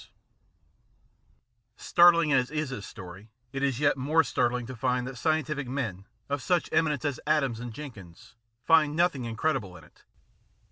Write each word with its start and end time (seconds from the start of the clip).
IN 0.01 0.07
THE 0.07 1.73
ABYSS 1.77 1.93
91 1.99 2.09
Startling 2.15 2.33
as 2.33 2.49
is 2.49 2.69
his 2.71 2.87
story, 2.87 3.29
it 3.53 3.61
is 3.61 3.79
yet 3.79 3.97
more 3.97 4.23
startling 4.23 4.65
to 4.65 4.75
find 4.75 5.05
that 5.05 5.15
scientific 5.15 5.67
men, 5.67 6.07
of 6.27 6.41
such 6.41 6.69
eminence 6.71 7.05
as 7.05 7.19
Adams 7.27 7.59
and 7.59 7.71
Jenkins, 7.71 8.33
find 8.63 8.95
nothing 8.95 9.25
incredible 9.25 9.77
in 9.77 9.83
it. 9.83 10.03